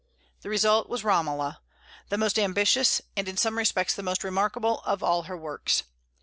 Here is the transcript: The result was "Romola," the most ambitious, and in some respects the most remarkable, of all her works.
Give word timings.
The 0.41 0.49
result 0.49 0.89
was 0.89 1.03
"Romola," 1.03 1.61
the 2.09 2.17
most 2.17 2.39
ambitious, 2.39 3.03
and 3.15 3.27
in 3.27 3.37
some 3.37 3.55
respects 3.59 3.93
the 3.93 4.01
most 4.01 4.23
remarkable, 4.23 4.79
of 4.81 5.03
all 5.03 5.21
her 5.29 5.37
works. 5.37 5.83